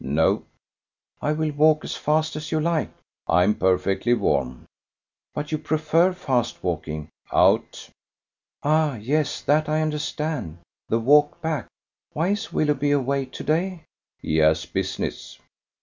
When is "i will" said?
1.21-1.51